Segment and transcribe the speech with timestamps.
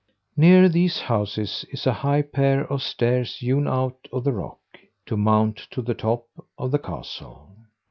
[0.35, 4.57] Near these houses is a high pair of stairs hewn out of the rock,
[5.05, 6.25] to mount to the top
[6.57, 7.49] of the castle.